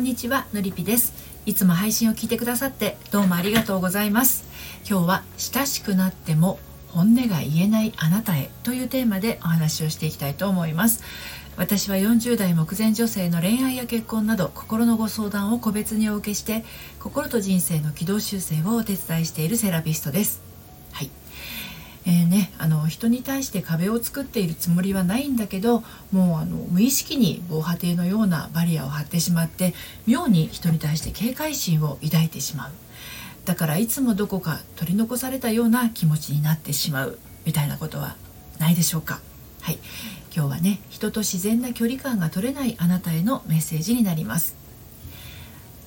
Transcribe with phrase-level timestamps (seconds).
[0.00, 1.12] んにちはのりぴです。
[1.44, 4.44] いつも配信を聞いてくださってどうもありがとうございます。
[4.88, 6.58] 今日は親しくなっても
[6.88, 11.04] 本音が言えないあなたへというテーマでお話をしていきたいと思います。
[11.56, 16.64] 私は40代目前女性の恋愛や結婚など心のご相談を個別にお受けして
[16.98, 20.49] 心と人生の軌道修正をお手伝いしているセラピストです。
[22.12, 29.74] えーね、あの人に対して壁を作っているつもりはないんだけどもうあの無意識に防波堤のようなバリアを張ってしまって
[30.08, 32.72] 妙に人に対して警戒心を抱いてしまう。
[33.44, 37.18] だからいつもどこか取り残されたような気持ちになってしまう。
[37.46, 38.16] みたいなことは
[38.58, 39.20] ないでしょうか。
[39.60, 39.78] はい。
[40.34, 44.56] 今日はね人と自然な距離感が取れないあなたへのメッセージになります。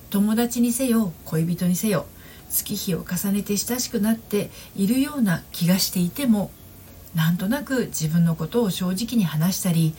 [0.08, 2.06] 友達にせよ恋人にせよ
[2.54, 6.52] 月日を重ねて親しくなっているような気がしていても
[7.14, 9.94] なんとなく自分のことを正直に話したり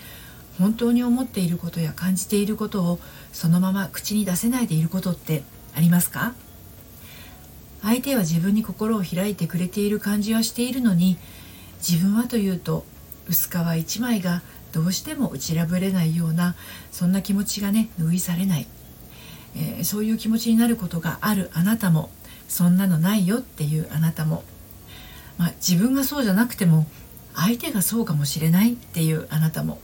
[0.57, 2.99] 本当に思っていることや感じていることを
[3.33, 5.43] そのまま口に出せないでいることって
[5.75, 6.33] ありますか？
[7.81, 11.17] 相手は自分に心を開いてくれている感じはしているのに
[11.87, 12.85] 自分はというと
[13.27, 16.55] 薄皮一枚がどうしても打ち破れないような
[16.91, 18.67] そんな気持ちがね拭いされない、
[19.55, 22.09] えー、そういう気持ちになることがあるあなたも
[22.47, 24.43] そんなのないよっていうあなたも、
[25.37, 26.85] まあ、自分がそうじゃなくても
[27.35, 29.79] 相手がそうかもしれないっていうあなたも。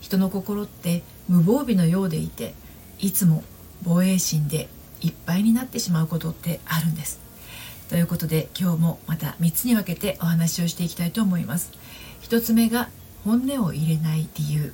[0.00, 2.54] 人の心って無防備のようでいて
[2.98, 3.42] いつも
[3.82, 4.68] 防衛心で
[5.00, 7.20] いっぱいになってしまうことってあるんです。
[7.88, 11.72] ということで今日もまた3つに分けてお話をしていきたいと思います。
[12.22, 12.88] 1つ目が
[13.24, 14.72] 本音を入れない理由。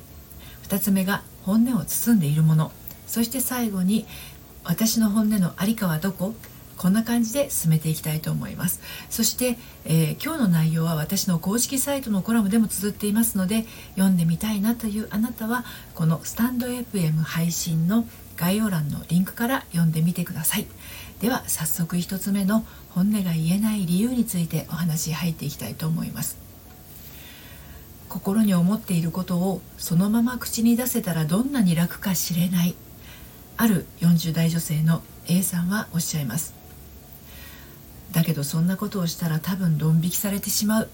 [0.67, 2.71] 2つ目が本音を包んでいるもの。
[3.07, 4.05] そして最後に
[4.63, 6.33] 私の本音の在りかはどこ？
[6.77, 8.81] こんな感じで進めていきたいと思います。
[9.09, 20.67] そして、えー、今日の内容は私の公式サイトのコラムでも綴っていますので読んでみたいなというあなたはこのスタンド FM 配信の概要欄のリンクから読んでみてください。
[21.21, 26.37] では早速1つ目の本音が言えない理由についてお話入っていきたいと思います。
[28.09, 32.75] 心に思っていることをそのまま口に出せたらどんなに楽かしれない。
[33.57, 36.54] ある40代女性の A さんはおっしゃいます。
[38.15, 40.89] だけどそんなことをしたら多分ドン引きされてしまう。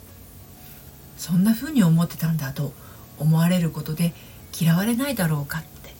[1.17, 2.73] そんな風に思ってたんだと
[3.19, 4.15] 思われることで
[4.59, 5.93] 嫌われないだろうかって。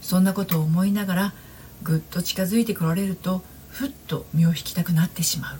[0.00, 1.34] そんなことを思いながら
[1.82, 5.58] ぐっと近づいてこられるとふっと身を引きたくなってしまう。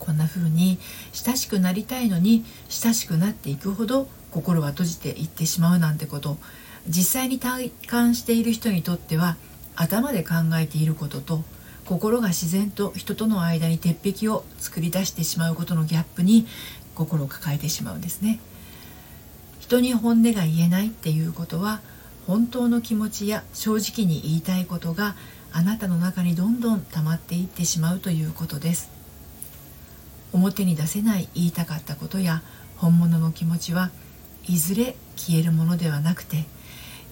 [0.00, 0.80] こんな風に
[1.12, 6.36] 親しくなりたいのに親しくなっていくほど心は閉じていってしまうなんてこと。
[6.88, 9.36] 実際に体感している人にとっては
[9.76, 11.44] 頭で考えていることと
[11.88, 16.46] 心が自然と人との間に鉄壁を作り出してしまうことのギャップに
[16.94, 18.40] 心を抱えてしまうんですね。
[19.58, 21.80] 人に本音が言えないっていうことは
[22.26, 25.16] 本当の気持ちや正直に言いたいことが
[25.50, 28.90] あなたの中にどんどん溜まっていってしまうということです。
[30.34, 32.42] 表に出せない言いたかったことや
[32.76, 33.90] 本物の気持ちは
[34.46, 36.44] いずれ消えるものではなくて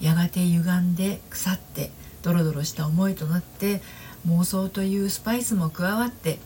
[0.03, 3.81] やがて歪んで腐ってドロドロした思いとなって
[4.27, 6.39] 妄想というスパイスも加わって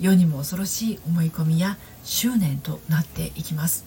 [0.00, 3.84] 世にも恐ろしい思い込みや執念となっていきます。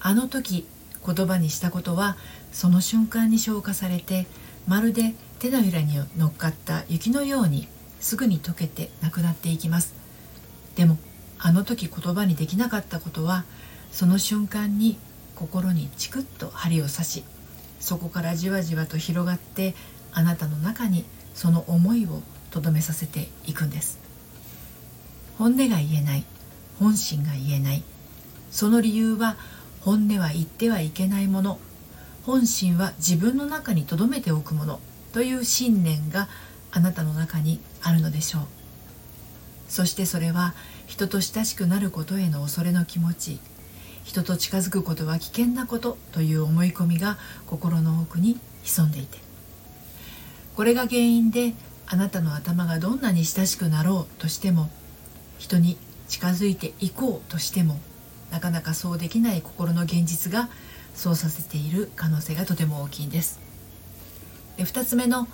[0.00, 0.66] あの時
[1.06, 2.16] 言葉にしたことは
[2.52, 4.26] その瞬間に消化されて
[4.66, 7.68] まるで手のひらに乗っかった雪のように
[8.00, 9.94] すぐに溶けてなくなっていきます。
[10.76, 10.98] でも
[11.38, 13.44] あの時言葉にできなかったことは
[13.92, 14.98] その瞬間に
[15.36, 17.24] 心にチクッと針を刺し
[17.80, 19.74] そこからじわじわと広がって
[20.12, 21.04] あなたの中に
[21.34, 23.98] その思いをとどめさせていくんです。
[25.38, 26.24] 本音が言えない。
[26.78, 27.82] 本心が言えない。
[28.50, 29.36] その理由は
[29.80, 31.58] 本音は言ってはいけないもの。
[32.26, 34.80] 本心は自分の中に留めておくもの。
[35.12, 36.28] という信念が
[36.70, 38.42] あなたの中にあるのでしょう。
[39.68, 40.54] そしてそれは
[40.86, 43.40] 人と親しくなることへの恐れの気持ち。
[44.04, 49.29] 人と近づくことは危険なことという思い込みが心の奥に潜んでいて。
[50.60, 51.54] これが原因で
[51.86, 54.68] あなたの頭がどんなに親しくなろうとしても
[55.38, 57.78] 人に近づいていこうとしても
[58.30, 60.50] なかなかそうできない心の現実が
[60.92, 63.40] そうさせている可能性がとても大きいんです。
[64.58, 65.28] で2つ目の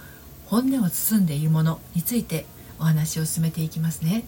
[0.44, 2.46] 本音を包んでいるものについて
[2.78, 4.22] お話を進めていきますね。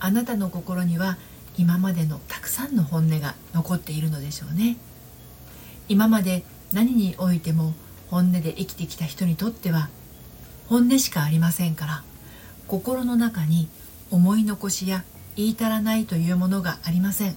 [0.00, 1.16] あなたの心には
[1.56, 4.76] 今までのたくさんの本音が残っているのでしょうね。
[5.88, 7.72] 今まで何においても
[8.12, 9.88] 本音で生きてきた人にとっては
[10.68, 12.02] 本音しかありませんから
[12.66, 13.70] 心の中に
[14.10, 15.02] 思い残しや
[15.34, 17.36] 言い足らないというものがありません。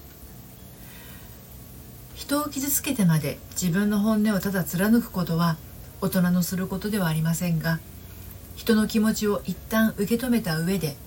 [2.14, 5.56] 人を傷つけてまで自分の本音をただ貫くことは
[6.02, 7.80] 大人のすることではありませんが
[8.58, 10.98] 人の気持ちを一旦受け止めた上で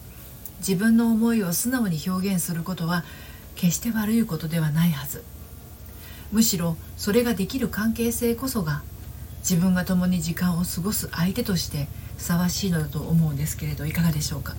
[0.60, 3.04] 自分の思いを素直に表現することは
[3.54, 5.24] 決して悪いことではないはず。
[6.32, 8.82] むしろそれができる関係性こそが
[9.48, 14.54] 自分が共に時間を過ごす相手としてふさわしいのだと思うんですけれどいかがでしょうか？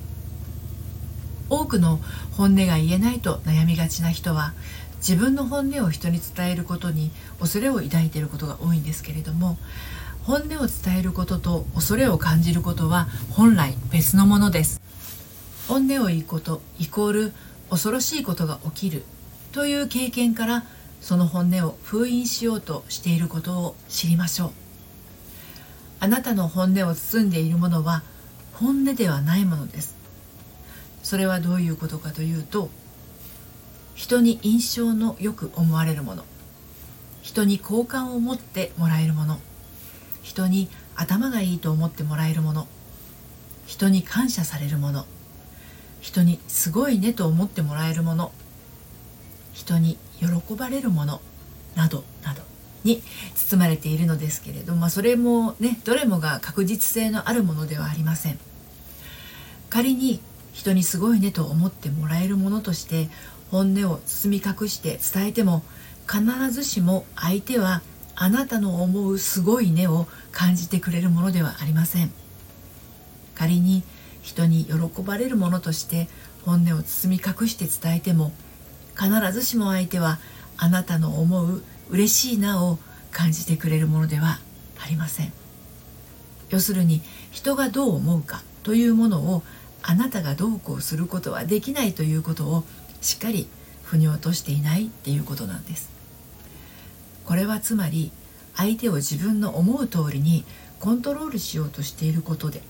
[1.48, 2.00] 多くの
[2.32, 4.54] 本音が言えないと悩みがちな人は
[4.98, 9.58] 自分の本音を人に伝えることに恐れを抱いていることが多いんですけれども
[10.24, 14.82] 本音を伝えることと恐れを感じることは本来別のものです。
[15.68, 17.34] 本音を言うことイコール
[17.70, 19.04] 恐ろしいことが起きる
[19.52, 20.64] という経験から
[21.00, 24.69] その本音を封印しようとしていることを知りましょう。
[26.00, 28.04] あなたの本音を包んでいるものは
[28.54, 29.96] 本音ではないものです。
[31.04, 32.70] それはどういうことかというと
[33.96, 36.24] 人に印象のよく思われるもの。
[37.22, 39.40] 人に好感を持ってもらえるもの。
[40.24, 42.68] 人に頭がいいと思ってもらえるもの。
[43.66, 45.06] 人に感謝されるもの。
[46.00, 48.32] 人にすごいねと思ってもらえるもの。
[49.52, 51.22] 人に喜ばれるもの。
[51.76, 52.49] などなど。
[52.84, 53.02] に
[53.36, 58.40] 包まれているのですけれど、まあ、それもねどれもが確実性のあるものではありません。
[59.70, 60.22] 仮に
[60.54, 63.10] 人にすごいねと思ってもらえるものとして
[63.52, 65.64] 本音を包み隠して伝えても
[66.08, 67.82] 必ずしも相手は
[68.16, 72.12] あなたの思うすごいねを感じてくれるものではありません。
[73.36, 73.84] 仮に
[74.22, 76.10] 人に喜ばれるものとして
[76.46, 78.34] 本音を包み隠して伝えても
[78.98, 80.20] 必ずしも相手は
[80.58, 82.80] あなたの思う嬉しいなを
[83.12, 84.40] 感じてくれるものでは
[84.80, 85.34] ありません。
[86.50, 87.02] 要するに
[87.32, 89.44] 人がどう思うかというものを
[89.82, 92.64] あなたがどうこうすることはできないということを
[93.02, 93.48] しっかり
[93.84, 95.90] 腑に落としていないっていうことなんです。
[97.26, 98.12] これはつまり
[98.56, 100.44] 相手を自分の思う通りに
[100.80, 102.62] コントロールしようとしていることで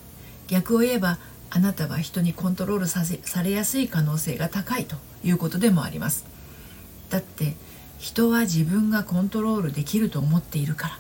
[0.48, 1.18] 逆を言えば
[1.50, 6.26] あなたは人にコントロールさせされやすい可能性が高いということでもあります。
[7.10, 7.56] だって
[8.00, 11.00] 人は自分がコントロールできると思っているから。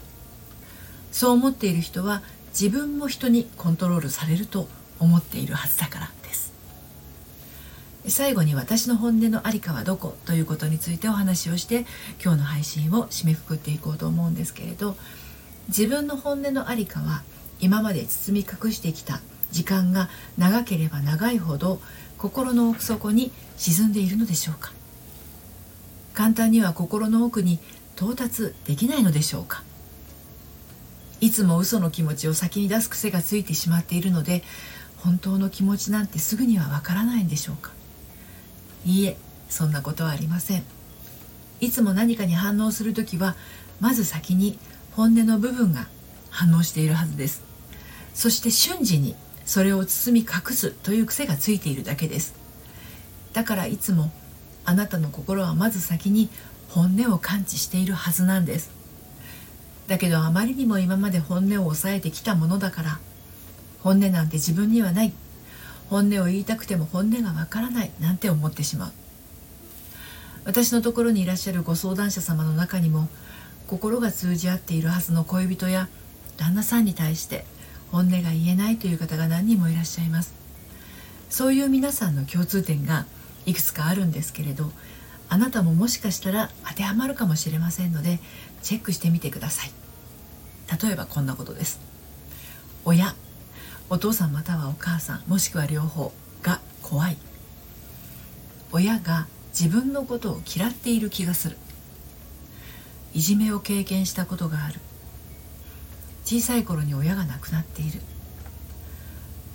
[1.11, 4.67] そう思っている人は自分も人にコントロールされると
[4.99, 6.53] 思っているはずだからです。
[8.07, 11.85] 最後に私の本音のありかはどこということについてお話をして
[12.23, 14.95] 今日の配信を締めくくっていこうと思うんですけれど
[15.67, 17.23] 自分の本音のありかは
[17.59, 19.19] 今まで包み隠してきた
[19.51, 21.79] 時間が長ければ長いほど
[22.17, 24.71] 心の奥底に沈んでいるのでしょうか？
[26.19, 27.59] 簡単には心の奥に
[27.95, 29.63] 到達できないのでしょうか。
[31.21, 34.43] いつも嘘の気持ちを先に出す癖がついてしまっているので
[34.97, 37.71] 本当の気持ちなんてすぐにはわからないんでしょうか。
[38.85, 39.15] いいえ
[39.47, 40.63] そんなことはありません。
[41.61, 43.37] いつも何かに反応する時は
[43.79, 44.59] まず先に
[44.97, 45.87] 本音の部分が
[46.31, 47.43] 反応しているはずです。
[48.13, 49.15] そして瞬時に
[49.45, 52.35] それを包み隠すという癖がついているだけです。
[53.31, 54.11] だからいつも
[54.69, 56.29] あなたの心はまず先に
[56.69, 58.69] 本音を感知しているはずなんです。
[59.87, 62.99] だけどあまりにも今まで本音を抑えてきたものだから
[63.81, 65.13] 本音なんて自分にはない。
[65.89, 68.91] 本音を言いたくても本音がわからないなんて思ってしまう。
[70.45, 73.09] 私のところにいらっしゃるご相談者様の中にも
[73.65, 75.89] 心が通じ合っているはずの恋人や
[76.37, 77.43] 旦那さんに対して
[77.91, 80.35] 本音が言えないという方が何人もいらっしゃいます。
[81.31, 83.07] そういう皆さんの共通点が
[83.49, 84.71] いくつかあるんですけれど
[85.27, 88.19] あなたももしかしたら当てはまるかもしれませんので
[88.61, 89.71] チェックしてみてください。
[90.83, 91.79] 例えばこんなことです。
[92.85, 93.15] 親
[93.89, 97.17] お父さんまたはお母さんもしくは両方が怖い。
[98.71, 101.57] 親が自分のことを嫌っている気がする。
[103.13, 104.79] いじめを経験したことがある。
[106.23, 108.01] 小さい頃に親が亡くなっている。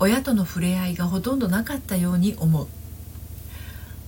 [0.00, 2.66] 親との触れ合いがほとんどなかったように思う。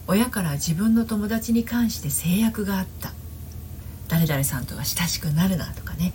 [0.09, 3.13] 親から自分の友達に関して制約があった。
[4.09, 6.13] 誰々さんとは親しくなるなとかね。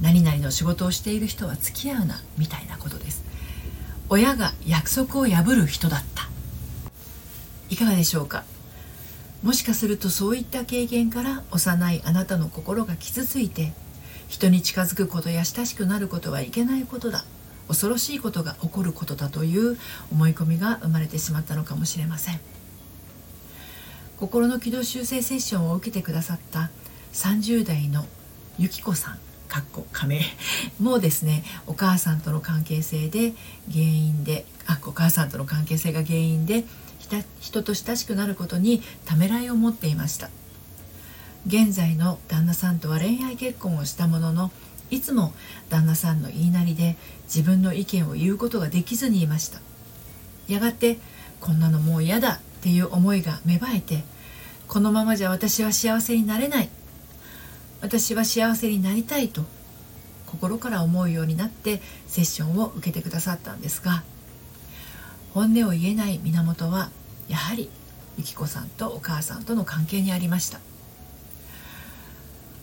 [0.00, 3.24] 何々の仕事をしている人は付き合うなみたいなことです。
[4.08, 6.28] 親が約束を破る人だった。
[7.70, 8.44] いかがでしょうか？
[9.42, 13.72] もしかするとそういった経験から幼いあなたの心が傷ついて
[14.28, 17.24] 人に近づくことや親しくなることはいけないことだ。
[17.68, 19.76] 恐ろしいことが起こることだという
[20.12, 22.40] 思い込みが生まれてしまったのかもしれません。
[24.18, 26.70] 心の軌道修正セッションを受けてくださった
[27.12, 28.06] 30代の
[28.58, 29.18] ゆきこさん
[29.48, 30.20] かっこ仮名。
[30.80, 33.34] もうですねお母さんとの関係性で
[33.70, 36.64] 原因であお母さんとの関係性が原因で
[37.40, 40.30] 人と親しくなることにためらいを持っていました。
[41.46, 44.50] 現在の旦那さんとは恋愛結婚をしたものの
[44.90, 45.32] いつも
[45.68, 49.60] 旦那さんの言いなりで自分の意見を言うことができずにいました。
[50.48, 50.98] やがて
[51.40, 54.02] こんなのもう嫌だっていう思いが芽生えて
[54.66, 56.68] このままじゃ私は幸せになれない。
[57.80, 59.44] 私は幸せになりたいと
[60.26, 64.02] 心から思うようになってセッションを受けてくださったんですが
[65.32, 66.90] 本音を言えない源は
[67.28, 67.70] やはり
[68.18, 70.58] ゆき子さんとお母さんとの関係にありました。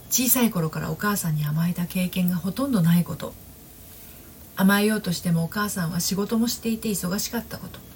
[0.09, 3.33] 小さい頃からお母さんに甘えた経験がほとんどないこと。
[4.57, 7.92] 甘えようとしてもお母さんは仕事もしていて忙しかったこと。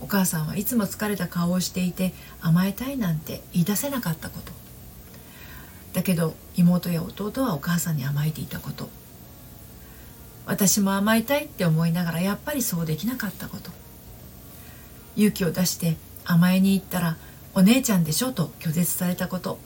[0.00, 4.52] お母さんはいつも疲れた顔をしていて甘えたいなんて言い出せなかったこと。
[5.92, 8.88] だけど妹や弟はお母さんに甘えていたこと。
[10.46, 13.70] 私も甘えたいって思いながらやっぱりそうできなかったこと。
[15.16, 17.16] 勇気を出して甘えに行ったら
[17.54, 19.58] 「お姉ちゃんでしょ」と拒絶されたこと。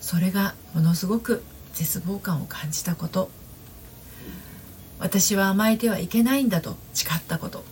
[0.00, 3.30] それがものすごく絶望感を感じたこと。
[4.98, 7.64] 私は甘えてはいけないんだと誓ったこと。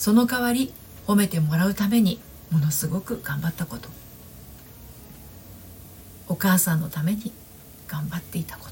[0.00, 0.72] その代わり
[1.06, 2.18] 褒めてもらうために
[2.50, 3.90] ものすごく頑張ったこと。
[6.26, 7.34] お母さんのために
[7.86, 8.70] 頑張っていたこ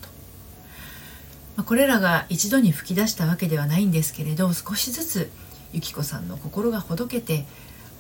[1.57, 1.63] と。
[1.65, 5.31] これらが一度に吹き出したわけではないんですけれど少しずつ
[5.75, 7.45] 由紀子さんの心がほどけて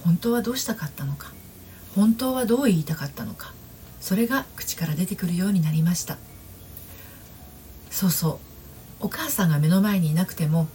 [0.04, 1.30] 本当はどうしたかったのか
[1.94, 3.52] 本当はどう言いたかったのか
[4.00, 6.16] それが口から出てくるようになりました。
[7.90, 8.38] そうそう。
[9.00, 10.66] お母さんが目の前にいなくても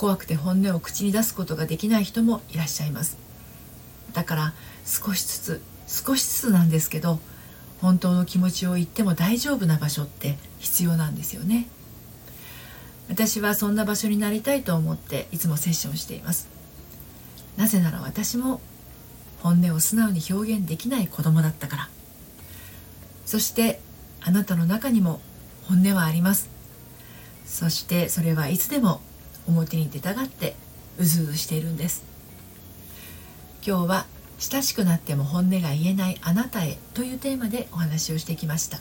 [0.00, 3.18] 怖くて本音を口に出すことができない人もいらっしゃいます。
[4.14, 4.54] だから
[4.86, 7.18] 少しずつ少しずつなんですけど
[7.82, 11.66] 本当の気持ちを言っても大丈夫な場所って必要なんですよね。
[13.10, 16.48] 私はそんな場所になりたいと思っていつもセッションしています。
[17.58, 18.62] なぜなら私も
[19.42, 21.88] 本音を素直に表現できない子供だったから。
[23.26, 23.80] そして
[24.22, 25.20] あなたの中にも
[25.64, 26.48] 本音はあります。
[27.44, 29.02] そしてそれはいつでも
[29.50, 30.54] 表に出たがって
[30.98, 32.02] うずうずしているんです。
[33.66, 34.06] 今日は
[34.38, 38.78] 親しくなっても本音が言えないあなたへというテーマでお話をしてきました。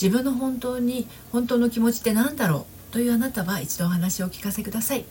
[0.00, 5.04] 自分の本当に本当の気持ちって何だろうというあなたは一度お話をお聞かせください。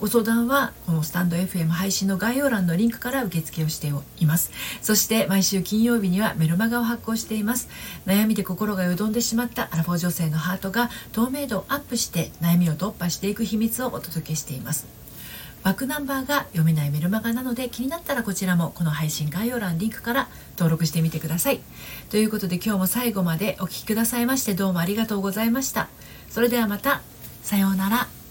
[0.00, 4.50] ご相談はこのスタンド FM 配信の概要欄のリンクから受付をしています。
[4.80, 7.68] そして毎週金曜日にはメルマガを発行しています。
[8.06, 14.86] 悩みで心がよどんでしまったアラフォー女性のハートが透明度をアップして悩みを突破していく秘密をお届けしています。
[15.62, 21.60] バックナンバーが読めないメルマガなので気になったらこちらもこの配信概要欄リンクから登録してみてください。
[22.10, 25.88] ということで今日も最後までお聴きくださいましてどうもありがとうございました。
[26.30, 27.02] それではまた。
[27.42, 28.21] さようなら。